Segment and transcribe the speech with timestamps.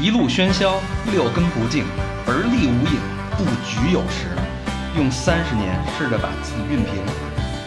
[0.00, 0.80] 一路喧嚣，
[1.12, 1.84] 六根不净，
[2.26, 2.98] 而立无影，
[3.38, 4.26] 不局有时。
[4.96, 7.02] 用三十年试着把自己熨平，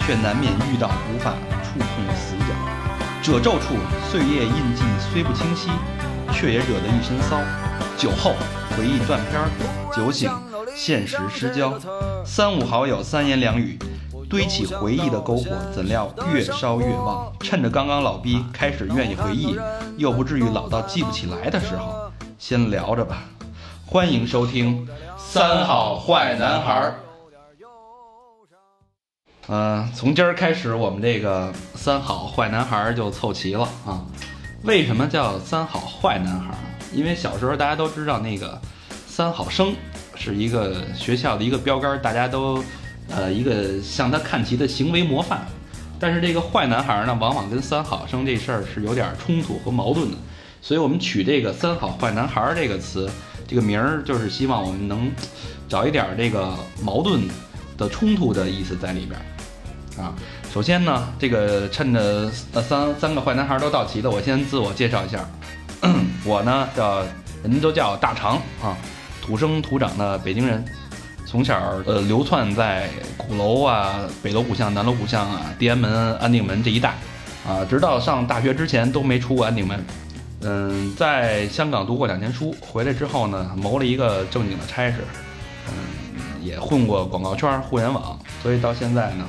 [0.06, 2.54] 却难免遇到无法触碰的死角。
[3.24, 3.76] 褶皱处，
[4.12, 5.70] 岁月印记虽不清晰，
[6.34, 7.40] 却也惹得一身骚。
[7.98, 8.34] 酒后
[8.76, 9.50] 回忆断片儿，
[9.96, 10.30] 酒醒
[10.76, 11.80] 现实失焦。
[12.26, 13.80] 三五好友三言两语，
[14.30, 17.32] 堆起回忆的篝火，怎料越烧越旺。
[17.40, 19.58] 趁着刚刚老逼开始愿意回忆，
[19.96, 21.97] 又不至于老到记不起来的时候，
[22.38, 23.24] 先聊着吧。
[23.86, 24.86] 欢迎收听
[25.18, 26.96] 《三好坏男孩儿》。
[29.48, 34.06] 嗯，从今儿开始，我们这个三好坏男孩儿就凑齐了啊。
[34.64, 36.58] 为什么叫三好坏男孩儿？
[36.94, 38.60] 因为小时候大家都知道那个
[39.08, 39.74] 三好生
[40.16, 42.64] 是一个学校的一个标杆，大家都
[43.10, 45.48] 呃一个向他看齐的行为模范。
[46.00, 50.18] 但是这个坏男孩儿呢，往往跟三好生这事儿是有点冲突和矛盾的，
[50.68, 53.10] 所以我们取这个“三好坏男孩”这个词，
[53.48, 55.10] 这个名儿就是希望我们能
[55.70, 57.22] 找一点这个矛盾
[57.78, 60.04] 的冲突的意思在里边儿。
[60.04, 60.14] 啊，
[60.54, 65.26] 首先呢，这个趁着呃三三个坏男孩都到齐了，我先自我介绍一下，
[66.26, 67.02] 我呢叫
[67.44, 68.76] 人都叫大长啊，
[69.22, 70.66] 土生土长的北京人，
[71.26, 76.90] 从小呃流窜在鼓楼啊、北锣鼓巷、南锣鼓巷啊、地安门、安定门这一带，
[77.48, 79.82] 啊，直到上大学之前都没出过安定门。
[80.42, 84.98] 嗯，在香港读过两年书，回来之后呢，谋了一个正经的差事，
[85.68, 89.26] 嗯，也混过广告圈、互联网，所以到现在呢。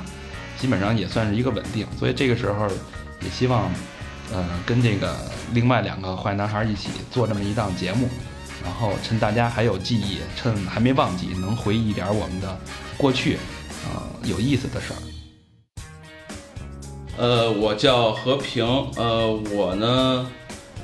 [0.59, 2.67] 基本上也算是一个稳定，所以这个时候
[3.21, 3.71] 也希望，
[4.29, 5.15] 呃，跟这个
[5.53, 8.09] 另外两个坏男孩一起做这么一档节目，
[8.61, 12.59] 然后趁大家还有记忆，趁还没忘记，能回忆一点我们的
[12.97, 13.37] 过去，
[13.85, 14.99] 啊，有意思的事儿。
[17.15, 18.65] 呃，我叫和平，
[18.97, 20.29] 呃，我呢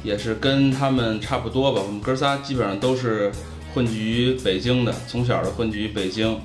[0.06, 3.31] 也是跟他们差不多吧，我们哥仨基本上都是
[3.73, 6.39] 混迹于北京的，从小的混迹于北京，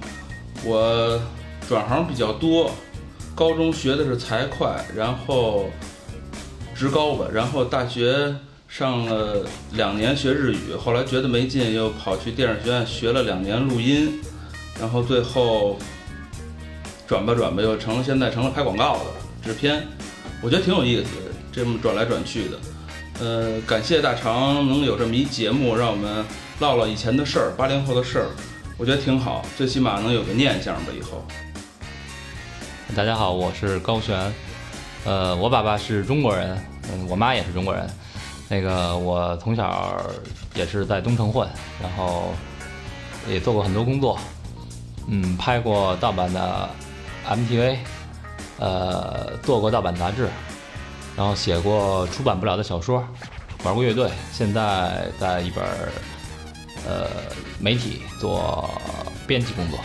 [0.64, 1.20] 我
[1.68, 2.72] 转行比较多。
[3.32, 5.70] 高中学的是财会，然后
[6.74, 8.34] 职高吧，然后大学
[8.68, 14.20] 上了两年学日语，后来觉得没劲，又跑去电视学院学了两年录音，
[14.78, 15.78] 然后最后
[17.06, 19.04] 转吧转吧，又成了现在成了拍广告的
[19.42, 19.86] 制片，
[20.42, 21.10] 我觉得挺有意思，
[21.52, 22.58] 这么转来转去的。
[23.20, 26.24] 呃，感谢大长能有这么一节目，让我们
[26.60, 28.30] 唠唠以前的事儿，八零后的事儿，
[28.78, 31.22] 我觉得挺好，最起码能有个念想吧，以后。
[32.96, 34.32] 大家好，我是高璇，
[35.04, 36.58] 呃，我爸爸是中国人，
[36.90, 37.86] 嗯，我妈也是中国人，
[38.48, 40.00] 那个我从小
[40.54, 41.46] 也是在东城混，
[41.82, 42.32] 然后
[43.28, 44.18] 也做过很多工作，
[45.08, 46.70] 嗯，拍过盗版的
[47.28, 47.76] MTV，
[48.58, 50.26] 呃，做过盗版杂志，
[51.16, 53.06] 然后写过出版不了的小说，
[53.64, 55.64] 玩过乐队，现在在一本
[56.86, 57.06] 呃
[57.58, 58.70] 媒体做
[59.26, 59.78] 编辑工作。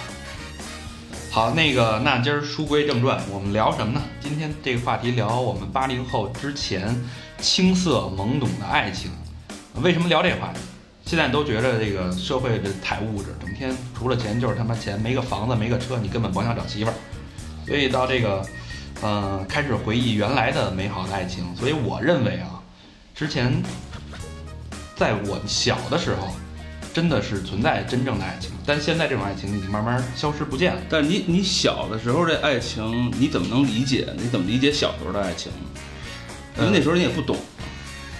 [1.29, 4.01] 好，那个，那今儿书归正传，我们聊什么呢？
[4.21, 6.95] 今天这个话题聊我们八零后之前
[7.39, 9.11] 青涩懵懂的爱情。
[9.81, 10.59] 为什么聊这话题？
[11.05, 16.93] 现在都觉得这个社会这太物质，整天除了钱就是他妈钱，没个房子没个车，你根本甭想找媳妇儿。
[17.67, 18.41] 所以到这个，
[19.05, 21.55] 嗯，开始回忆原来的美好的爱情。
[21.55, 22.59] 所以我认为啊，
[23.13, 23.61] 之前
[24.95, 26.33] 在我小的时候。
[26.95, 30.81] 真的是存在真正的爱情，但现在这种爱情已经慢慢消失不见了。
[30.89, 34.07] 但是你你小的时候这爱情你怎么能理解？
[34.17, 35.51] 你怎么理解小时候的爱情？
[36.57, 37.35] 因为那时候你也不懂，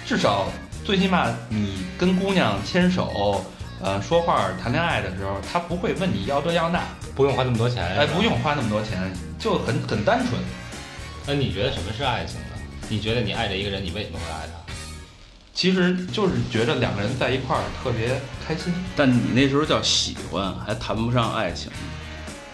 [0.04, 0.48] 至少
[0.84, 3.42] 最起码你跟姑娘牵手，
[3.80, 6.82] 呃，说话谈恋爱的时候，他不会问你要这要那，
[7.14, 10.38] 不用花那么多钱，哎，不用花那么多钱，就很很单纯。
[11.26, 12.46] 那你觉得什么是爱情呢？
[12.88, 14.72] 你觉得你爱着一个人，你为什么会爱他？
[15.52, 21.68] 其实就是觉得两个人在一块儿特别开心，但你那时候叫喜欢，还谈不上爱情，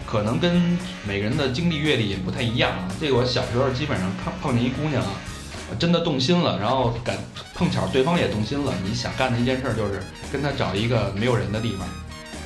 [0.07, 0.75] 可能跟
[1.05, 2.87] 每个人的经历阅历也不太一样啊。
[2.99, 5.11] 这个我小时候基本上碰碰见一姑娘啊，
[5.77, 7.15] 真的动心了，然后赶
[7.53, 10.01] 碰巧对方也动心了，你想干的一件事就是
[10.31, 11.87] 跟他找一个没有人的地方，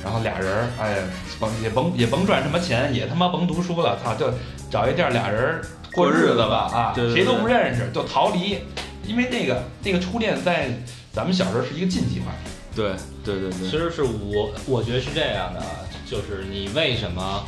[0.04, 0.98] 然后俩人哎
[1.40, 4.30] 甭也甭也甭赚什么钱，也他妈甭读书了，操，就
[4.68, 5.62] 找一地儿俩人
[5.92, 8.58] 过日子吧啊，谁都不认识就逃离。
[9.06, 10.70] 因为那个那个初恋在
[11.12, 12.50] 咱们小时候是一个禁忌话题。
[12.76, 12.92] 对
[13.24, 15.62] 对对对，其实是我我觉得是这样的，
[16.06, 17.42] 就是你为什么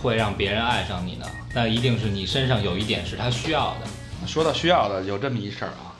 [0.00, 1.26] 会让别人爱上你呢？
[1.54, 4.26] 那一定是你身上有一点是他需要的。
[4.26, 5.90] 说到需要的，有这么一事儿啊，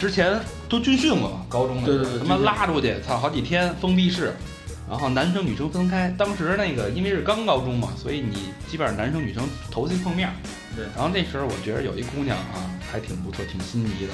[0.00, 4.34] 之前都军训过嘛，高中的，对对对，他妈拉出去，操，好几天封闭式，
[4.88, 6.08] 然后男生女生分开。
[6.16, 10.30] 当时那个因为是刚高中嘛，所以你基本上男生女生头次碰面。
[10.74, 14.12] 对，然后那时候我觉得有一姑娘啊，还挺不错，挺心仪的。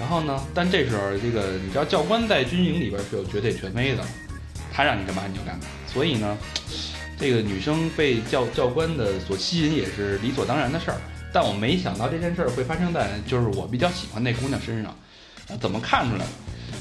[0.00, 4.04] 然后呢，但这时候这个你知道教官在军营里边是有绝对权威的，
[4.72, 5.64] 他让你干嘛你就干嘛。
[5.86, 6.38] 所以呢，
[7.18, 10.96] 这个女生被教教官的所吸引也是理所当然的事儿。
[11.32, 14.90] 但我没想到这件事儿会发生在就是我比较喜欢那姑娘身上。
[14.92, 14.96] 啊
[15.60, 16.30] 怎么看出来的？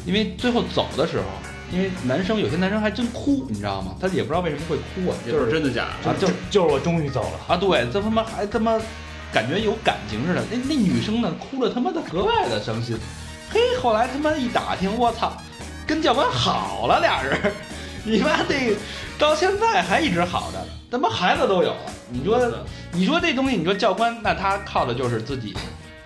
[0.05, 1.23] 因为最后走的时候，
[1.71, 3.95] 因为男生有些男生还真哭，你知道吗？
[3.99, 6.09] 他也不知道为什么会哭啊，就是是真的假的。
[6.09, 7.39] 啊，就就是我终于走了。
[7.47, 8.79] 啊，对，这他妈还他妈
[9.33, 10.43] 感觉有感情似的。
[10.49, 12.97] 那那女生呢，哭的他妈的格外的伤心。
[13.49, 15.33] 嘿，后来他妈一打听，我操，
[15.85, 17.51] 跟教官好了俩人，
[18.03, 18.75] 你妈这
[19.17, 21.77] 到现在还一直好着，他妈孩子都有了。
[22.09, 22.39] 你说，
[22.91, 25.53] 你说这东西，你说教官，那他靠的就是自己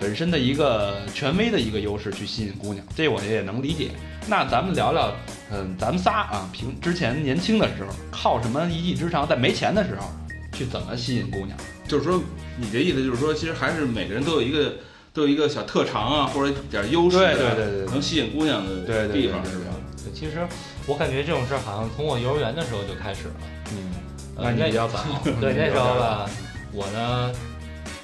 [0.01, 3.91] 本身的一个权威的一个优势去吸引姑娘，这我也能理解。
[4.27, 5.13] 那咱们聊聊，
[5.51, 10.09] 嗯，咱们仨啊，平之前年轻的时候靠什么一技之长，在没钱的时候
[10.53, 11.55] 去怎么吸引姑娘？
[11.87, 12.19] 就是说，
[12.57, 14.73] 你这意思就是说，其实还是每个人都有一个
[15.13, 19.75] 都有一个小特长啊，或者点优势、啊，对对对对对能吸引姑娘的对对地方对对是吧？
[20.03, 20.47] 对其实
[20.87, 23.33] 我感觉这种事儿好像从我幼儿园的时候就开始了。
[23.71, 23.91] 嗯，
[24.35, 24.99] 呃那你比较早。
[25.39, 26.27] 对， 那时候吧，
[26.73, 27.31] 我呢，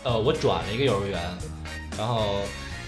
[0.04, 1.20] 呃，我转了一个幼儿园，
[1.98, 2.42] 然后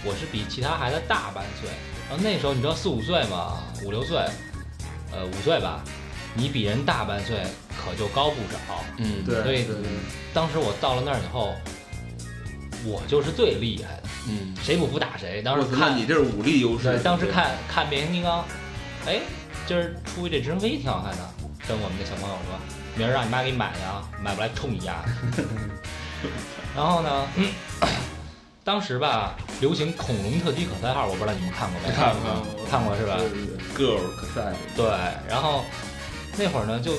[0.04, 1.70] 我是比其他孩子大半岁。
[2.10, 4.18] 然后那时候你知道四五岁嘛，五六岁，
[5.12, 5.84] 呃，五岁吧，
[6.34, 7.44] 你比人大半岁
[7.78, 8.84] 可就高不少。
[8.98, 9.86] 嗯，对所以对对，
[10.34, 11.54] 当时我到了那儿以后，
[12.84, 15.42] 我就是最厉害的，嗯，谁不服打谁。
[15.44, 16.86] 当时看你这是武力优势。
[16.86, 18.44] 对，当时看看变形金刚，
[19.06, 19.20] 哎，
[19.68, 21.30] 今儿出去这直升飞挺好看的，
[21.68, 22.60] 跟我们的小朋友说，
[22.96, 24.96] 明儿让你妈给你买去啊，买不来冲你丫。
[26.76, 27.28] 然后呢，
[28.64, 31.96] 当时吧流行恐龙特级可赛号，我不知道你们看过没？
[31.96, 33.18] 看过看过是吧
[33.76, 34.54] ？？Girl 可赛。
[34.76, 34.86] 对，
[35.28, 35.64] 然后
[36.38, 36.92] 那会儿呢就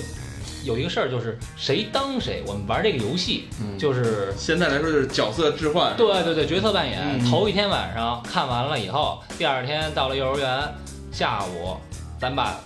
[0.65, 5.97] 有一个事儿，就是谁当谁，我们玩这个游戏嗯就是现在来说就是角色置换。
[5.97, 7.01] 对对对，角色扮演。
[7.03, 10.75] 嗯头一天晚上看完了以后，第二天到了幼儿园，
[11.13, 11.77] 下午
[12.19, 12.59] 咱把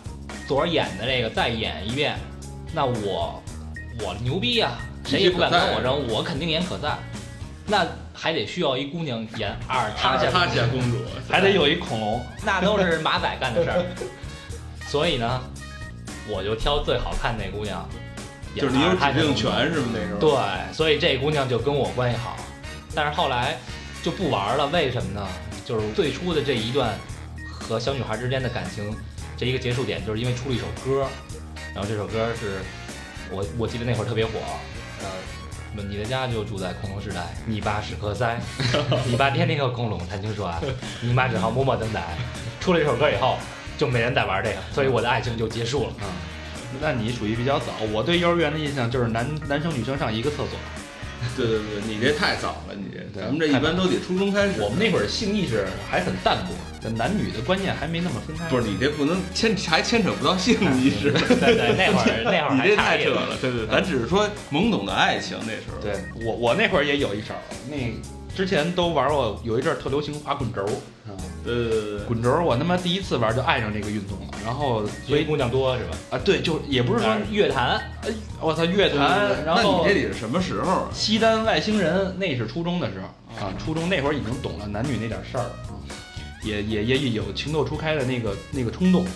[0.48, 2.16] 昨儿演的这个再演一遍。
[2.72, 3.42] 那我
[4.00, 4.72] 我牛逼呀、
[5.04, 6.96] 谁也不敢跟我争，我肯定演可赛。
[7.66, 12.24] 那还得需要一姑娘演阿尔塔夏塔夏公主，还得有一恐龙。
[12.44, 13.84] 那都是马仔干的事儿。
[14.86, 15.40] 所以呢，
[16.28, 17.88] 我就挑最好看那姑娘
[18.54, 19.86] 就是你有指定权是吗？
[19.92, 20.20] 那时候。
[20.20, 22.36] 对，所以这姑娘就跟我关系好，
[22.94, 23.56] 但是后来
[24.02, 25.26] 就不玩了，为什么呢？
[25.64, 26.92] 就是最初的这一段
[27.50, 28.94] 和小女孩之间的感情，
[29.36, 31.06] 这一个结束点，就是因为出了一首歌，
[31.74, 32.60] 然后这首歌是
[33.30, 34.32] 我我记得那会儿特别火，
[35.00, 35.06] 呃，
[35.82, 38.38] 你的家就住在恐龙时代，你爸是何塞，
[39.06, 40.60] 你爸天天和恐龙谈情说爱，
[41.00, 42.02] 你妈只好默默等待。
[42.60, 43.36] 出了这首歌以后，
[43.76, 45.92] 就没人再玩这个，所以我的爱情就结束了。
[46.00, 46.06] 嗯，
[46.80, 47.66] 那你属于比较早。
[47.92, 50.58] 我对幼儿园的印象就是男男生女生上一个厕所。
[51.36, 54.60] 对对对，你这太早了，你这咱们这一般都得初中开始。
[54.60, 58.48] 我们那会儿性意识还很淡薄，男女的观念还没那么分开。
[58.48, 61.10] 不是你这不能牵还牵扯不到性意识，
[61.40, 63.36] 对对，那会儿 那会儿你这太扯了。
[63.40, 65.80] 对对，咱只是说懵懂的爱情那时候。
[65.82, 65.94] 对
[66.24, 67.34] 我我那会儿也有一手，
[67.70, 67.76] 那
[68.34, 70.64] 之前都玩过，有一阵儿特流行滑滚轴，
[71.06, 71.14] 啊，
[71.44, 75.96] 对对对对，滚轴我他妈第一次玩就爱上这个运动了，然后所以姑娘多是吧？
[76.10, 78.10] 啊对，就也不是说乐坛，哎，
[78.40, 80.88] 我操乐坛，然那你这里是什么时候啊？
[80.92, 83.06] 西单外星人那是初中的时候
[83.46, 85.80] 啊，初中那会儿已经懂了男女那点事儿了啊，
[86.44, 89.06] 也也也有情窦初开的那个那个冲动，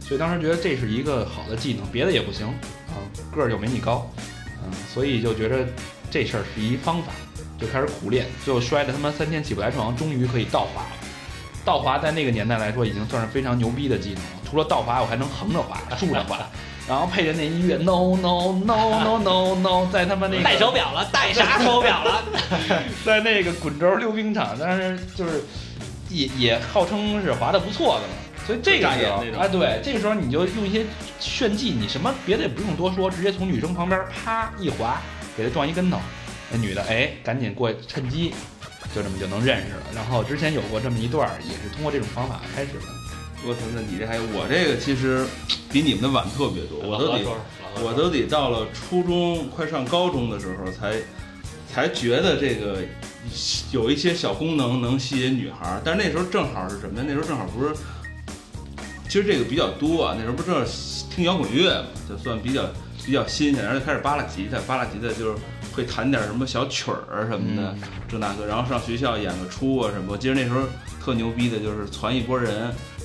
[0.00, 2.94] 所以当时觉得这是一个好的技能，别的也不行啊，
[3.34, 4.08] 个儿又没你高，
[4.64, 5.66] 嗯、所以就觉得
[6.12, 7.12] 这事儿是一方法，
[7.60, 11.05] 就开始苦练，最后摔得他妈三天起不来床，终于可以倒滑了。
[11.66, 16.38] 倒滑在那个年代来说已经算是非常牛逼的技能了，除了倒滑，我还能横着滑、 竖着滑，
[16.88, 22.22] 然后配着那音乐 no no no no no no，在他妈那个戴手表了，戴啥手表了？
[23.04, 25.42] 在那个滚轴溜冰场，但是就是
[26.08, 28.14] 也也号称是滑的不错的嘛。
[28.46, 30.86] 所以这个时候扎眼那种啊，对，这个时候你就用一些
[31.18, 35.00] 炫技，你什么别的也不用多说，直接从女生旁边啪一滑，
[35.36, 35.98] 给她撞一跟头，
[36.52, 38.32] 那女的哎赶紧过去趁机，
[38.96, 39.82] 就这么就能认识了。
[39.94, 42.86] 然后之前有过这么一段儿，也是通过这种方法开始的。
[43.46, 45.26] 我操，那你这还有我这个其实
[45.70, 50.96] 比你们的晚特别多，我都得我都得到了初中快上高中的时候才
[51.70, 52.78] 才觉得这个
[53.70, 57.04] 有一些小功能能吸引女孩儿，但是那时候正好是什么呀？
[57.06, 57.74] 那时候正好不是，
[59.08, 60.14] 其实这个比较多啊。
[60.16, 60.64] 那时候不正好
[61.14, 62.64] 听摇滚乐嘛，就算比较
[63.06, 65.38] 比较新鲜，然后就开始扒拉吉他，扒拉吉他就是
[65.74, 70.06] 会弹点什么小曲儿什么的，嗯这那个，然后上学校演个出啊什么。
[70.10, 70.62] 我记得那时候
[71.02, 72.52] 特牛逼的就是攒一波人，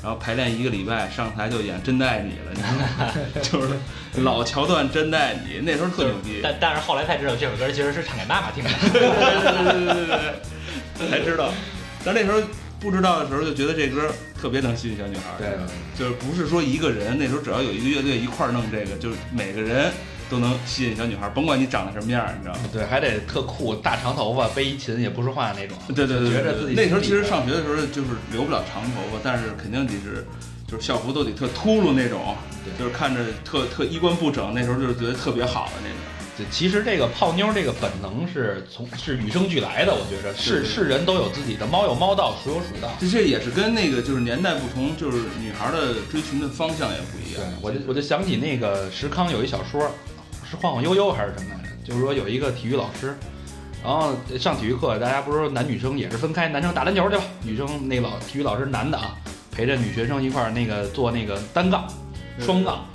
[0.01, 2.73] 然后排练一个礼拜，上台就演《真爱你》了，你知道
[3.05, 3.13] 吗？
[3.41, 6.39] 就是老桥段《真爱你》，那时候特牛逼。
[6.41, 8.69] 但但是后来才知道这首歌其实是唱给妈妈听的。
[8.91, 10.17] 对对对对对对
[10.97, 11.51] 对，才知道。
[12.03, 12.41] 但那时候
[12.79, 14.11] 不知道的时候就觉得这歌
[14.41, 15.37] 特别能吸引小女孩儿。
[15.37, 15.49] 对，
[15.97, 19.91] 就是不是说一个人，那时候只要有一个乐队一块儿弄这个，就是每个人
[20.29, 22.61] 都能吸引小女孩儿，甭管你长得什么样儿，你知道吗？
[22.73, 25.77] 对，还得特酷，大长头发，背一琴也不说话那种。
[25.93, 30.25] 对对对，觉着自己那时候其实上学的时候就是留不了长头发，但是肯定得是
[30.67, 35.97] 就是校服都得特秃噜那种，对就是看着特特衣冠不整，那时候就是觉得特别好的那种。
[36.37, 42.89] 对，其实这个泡妞这个本能是从是与生俱来的，我觉着是是人都有自己的，猫有猫道，鼠有鼠道。
[42.99, 49.91] 这些也是跟那个就是年代不同，就是女孩的追寻的方向也不一对样。，我就我就想起那个石康有一小说，
[50.49, 51.75] 是晃晃悠悠还是什么来着？
[51.83, 53.13] 就是说有一个体育老师，
[53.83, 59.17] 然后上体育课，大家不是说男女生也是分开，男生打篮球去吧，女生那老体育老师男的啊，
[59.51, 61.85] 陪着女学生一块儿那个做那个单杠、
[62.39, 62.85] 双杠。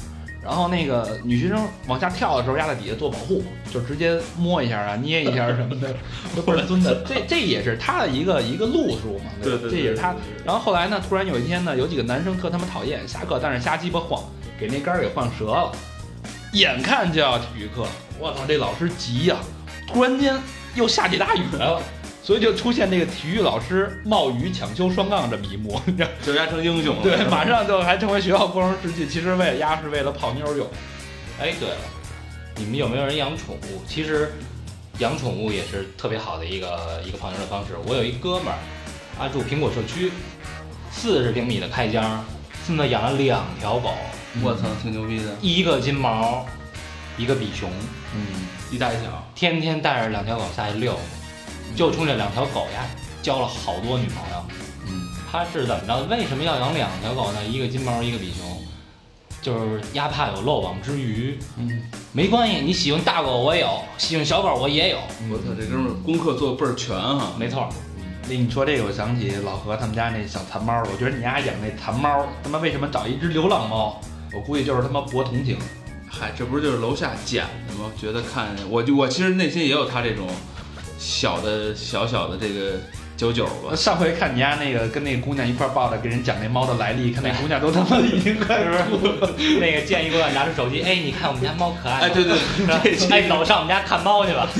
[0.46, 5.92] 然后那个女学生往下跳的时候，压在底下做保护，就直接摸一下啊、捏一下什么的，
[6.36, 7.02] 都倍儿孙子。
[7.04, 14.22] 这这也是他的一个一个路数嘛，吧对对，这也是他然后后来呢，突然有一天呢，有几个男生特他妈讨厌，下课但是瞎鸡巴晃，
[14.56, 15.72] 给那杆儿给晃折了。
[16.52, 17.84] 眼看就要体育课，
[18.20, 19.36] 我操，这老师急呀、
[19.88, 20.36] 突然间
[20.76, 21.82] 又下起大雨来了，
[22.26, 26.08] 所以就出现那个体育老师冒雨抢修双杠这么一幕， 你知道？
[26.24, 27.02] 就压成英雄了。
[27.04, 29.06] 对，马上就还成为学校光荣事迹。
[29.06, 30.66] 其实为了压是为了泡妞用。
[31.38, 31.76] 哎，对了，
[32.56, 33.80] 你们有没有人养宠物？
[33.86, 34.32] 其实
[34.98, 37.74] 养宠物也是特别好的一个一个泡妞的方式。
[37.86, 38.58] 我有一哥们儿，
[39.16, 40.10] 他住苹果社区，
[40.90, 42.24] 四十平米的开间儿，
[42.66, 43.94] 现在养了两条狗，
[44.42, 46.44] 我操，挺牛逼的，一个金毛，
[47.16, 47.70] 一个比熊，
[48.16, 49.24] 嗯，一大一小。
[49.36, 50.98] 天天带着两条狗下去遛，
[51.74, 52.86] 就冲这两条狗呀，
[53.22, 54.44] 交了好多女朋友。
[54.88, 56.02] 嗯，他是怎么着？
[56.04, 57.44] 为什么要养两条狗呢？
[57.44, 58.62] 一个金毛，一个比熊，
[59.42, 61.38] 就是压怕有漏网之鱼。
[61.56, 61.82] 嗯，
[62.12, 64.98] 没关系，你喜欢大狗我也有，喜欢小狗我也有，
[65.30, 67.32] 我操，这哥们儿功课做的倍儿全哈。
[67.38, 67.68] 没错。
[68.28, 70.88] 那你说这个，我想起老何他们家那小残猫了。
[70.92, 74.00] 我觉得你家养那残猫，他妈为什么找一只流浪猫？
[74.32, 75.56] 我估计就是他妈博同情。
[76.08, 77.90] 嗨，这不是就是楼下捡的吗？
[77.96, 80.26] 觉得看我就我其实内心也有他这种
[80.98, 82.72] 小的小小的这个
[83.16, 83.74] 九九吧。
[83.74, 89.30] 上回看你家那个跟那个姑娘一块儿抱着给人讲那猫的来历，看那姑娘都他妈已经快哭了。
[89.60, 94.48] 那个建议姑娘拿出手机，哎，你看我们家猫可爱吗，哎，对对，哎，走上我们家看猫去吧。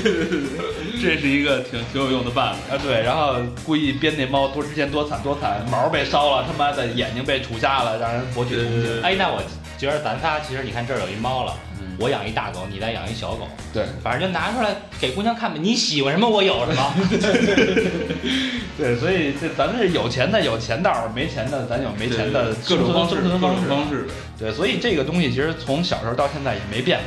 [0.99, 2.75] 这是一个挺挺有用的办法。
[2.75, 9.01] 啊，对，然后故意编那猫多之前多惨多惨，毛被烧了，他妈的眼睛被杵瞎了，让人博取同情。
[9.03, 9.41] 哎，那我
[9.77, 16.93] 觉得咱仨其实你看这儿有一猫了，嗯，我养一大狗，你再养一小狗，对反正就拿出来给姑娘看呗，你喜欢什么我有什么。
[18.77, 23.67] 对，所以这咱们是有钱的有钱道儿，没钱的咱有没钱的各种方式，各种方式。
[23.67, 24.07] 方式。
[24.37, 26.99] 对，所以这个东西其实从小时候到现在也没变。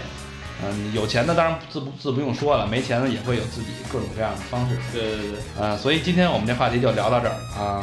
[0.62, 4.77] 嗯，有钱的当然自不自不用说了，没钱的也会有自己各种各样的方式。
[4.93, 7.83] 对对对，啊，所以今天我们这话题就聊到这儿啊，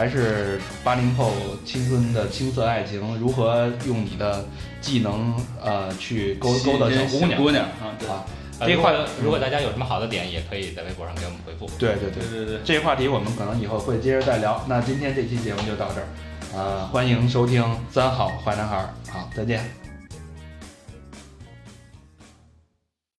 [0.00, 1.30] 还是八零后
[1.62, 4.42] 青春的青涩爱情，如何用你的
[4.80, 8.24] 技能呃去勾勾搭小姑娘姑娘啊，对啊？
[8.60, 11.70] 这个话如果如果大家有什么好的点，也可以在微博上给我们回复。
[11.78, 12.60] 对对对，对对对。
[12.64, 14.64] 这个话题我们可能以后会接着再聊。
[14.66, 16.06] 那今天这期节目就到这儿，
[16.54, 19.89] 呃，欢迎收听三好坏男孩儿，好，再见。